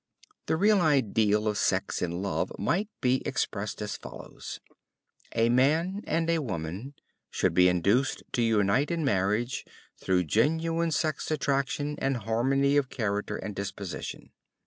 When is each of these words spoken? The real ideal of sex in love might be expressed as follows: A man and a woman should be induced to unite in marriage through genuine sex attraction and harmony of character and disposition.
The 0.47 0.55
real 0.57 0.81
ideal 0.81 1.47
of 1.47 1.59
sex 1.59 2.01
in 2.01 2.23
love 2.23 2.51
might 2.57 2.89
be 3.01 3.21
expressed 3.23 3.83
as 3.83 3.95
follows: 3.97 4.59
A 5.35 5.49
man 5.49 6.01
and 6.07 6.27
a 6.27 6.39
woman 6.39 6.95
should 7.29 7.53
be 7.53 7.67
induced 7.69 8.23
to 8.31 8.41
unite 8.41 8.89
in 8.89 9.05
marriage 9.05 9.63
through 9.99 10.23
genuine 10.23 10.89
sex 10.89 11.29
attraction 11.29 11.97
and 11.99 12.17
harmony 12.17 12.77
of 12.77 12.89
character 12.89 13.35
and 13.35 13.55
disposition. 13.55 14.31